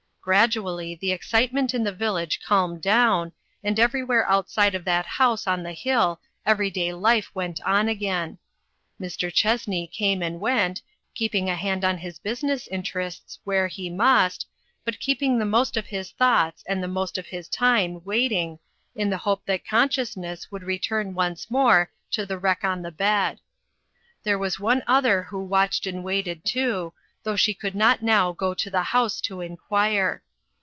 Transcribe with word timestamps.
Gradually 0.23 0.93
the 0.93 1.11
excitement 1.11 1.73
in 1.73 1.83
the 1.83 1.91
village 1.91 2.41
calmed 2.45 2.83
down, 2.83 3.31
and 3.63 3.79
everywhere 3.79 4.29
outside 4.29 4.75
of 4.75 4.85
that 4.85 5.03
house 5.07 5.47
on 5.47 5.63
the 5.63 5.71
hill 5.73 6.21
every 6.45 6.69
day 6.69 6.93
life 6.93 7.31
went 7.33 7.59
on 7.63 7.87
again. 7.87 8.37
Mr. 9.01 9.33
Chessney 9.33 9.87
came 9.91 10.21
and 10.21 10.39
went, 10.39 10.83
keeping 11.15 11.49
a 11.49 11.55
hand 11.55 11.83
on 11.83 11.97
his 11.97 12.19
business 12.19 12.67
inter 12.67 12.99
ests 12.99 13.39
where 13.45 13.67
he 13.67 13.89
must, 13.89 14.45
but 14.85 14.99
keeping 14.99 15.39
the 15.39 15.43
most 15.43 15.75
of 15.75 15.87
his 15.87 16.11
thoughts 16.11 16.63
and 16.67 16.83
the 16.83 16.87
most 16.87 17.17
of 17.17 17.25
his 17.25 17.49
time 17.49 17.99
waiting, 18.03 18.59
in 18.95 19.09
the 19.09 19.17
hope 19.17 19.43
that 19.47 19.65
consciousness 19.67 20.51
would 20.51 20.61
return 20.65 21.15
once 21.15 21.49
more 21.49 21.89
to 22.11 22.27
the 22.27 22.37
wreck 22.37 22.63
on 22.63 22.83
the 22.83 22.91
bed. 22.91 23.39
There 24.21 24.37
was 24.37 24.59
one 24.59 24.83
other 24.85 25.23
who 25.23 25.43
watched 25.43 25.87
and 25.87 26.03
waited, 26.03 26.45
too, 26.45 26.93
though 27.23 27.35
she 27.35 27.53
could 27.53 27.75
not 27.75 28.01
now 28.01 28.31
go 28.31 28.51
to 28.51 28.67
the 28.71 28.81
house 28.81 29.21
to 29.21 29.41
inquire. 29.41 30.23